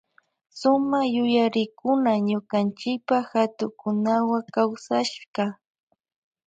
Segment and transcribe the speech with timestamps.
[0.59, 5.43] Suma yuyarikuna ñukanchipa hatukukunawa kawsashka.